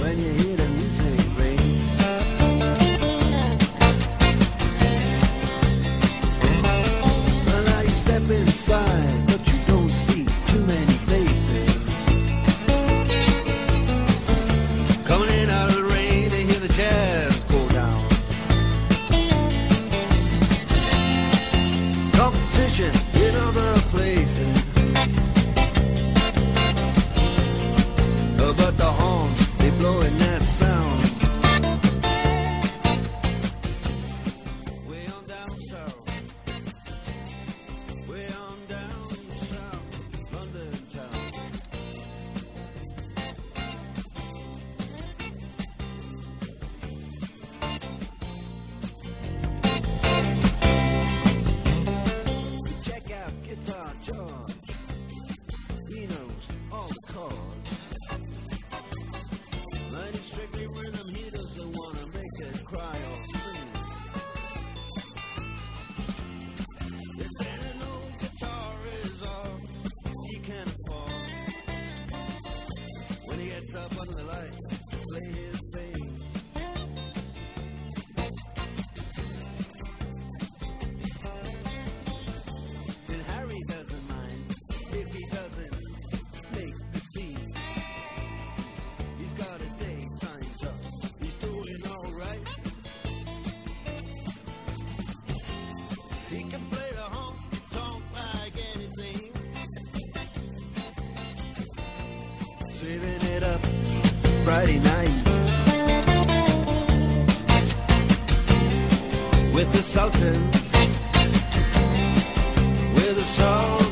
when 0.00 0.18
you 0.18 0.32
hear 0.32 0.56
the 0.56 0.68
music 0.68 1.38
ring. 1.38 1.58
I 7.68 7.86
step 7.88 8.30
inside. 8.30 8.85
charge. 54.26 54.70
He 55.88 56.06
knows 56.06 56.48
all 56.72 56.88
the 56.88 57.12
cards. 57.12 57.88
Mine 59.92 60.14
strictly 60.14 60.66
rhythm, 60.66 61.14
he 61.14 61.30
doesn't 61.30 61.72
want 61.72 61.96
to 61.98 62.06
make 62.06 62.40
it 62.40 62.64
cry 62.64 62.98
or 63.10 63.24
sing. 63.38 63.70
Old 67.92 68.18
guitar 68.18 68.74
is 69.04 69.22
all 69.22 69.60
he 70.26 70.36
can 70.38 70.66
afford, 70.66 71.10
when 73.24 73.38
he 73.38 73.46
gets 73.46 73.74
up 73.74 74.00
under 74.00 74.14
the 74.14 74.24
lights, 74.24 74.78
play 75.08 75.24
his. 75.24 75.66
Saving 102.76 103.22
it 103.34 103.42
up 103.42 103.60
Friday 104.44 104.78
night 104.80 105.08
with 109.54 109.72
the 109.72 109.82
Sultans, 109.82 110.72
with 112.94 113.16
a 113.16 113.24
song. 113.24 113.85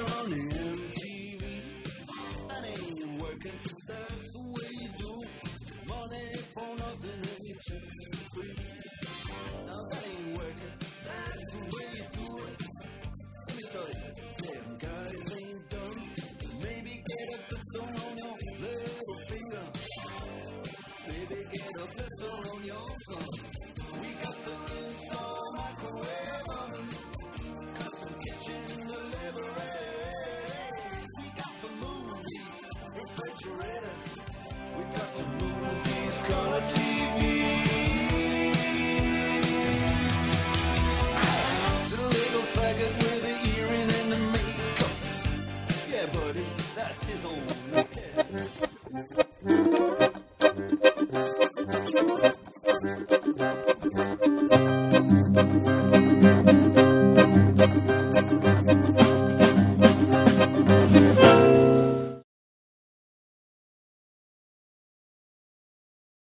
on 0.00 0.32
MTV. 0.32 1.42
That 2.48 2.64
ain't 2.64 3.22
working. 3.22 3.58
That's 3.86 4.32
the 4.32 4.42
way 4.42 4.70
you 4.80 4.88
do 4.98 5.22
money 5.88 6.32
for 6.54 6.76
nothing 6.76 7.20
and 7.20 7.46
your 7.46 7.58
chips. 7.58 8.19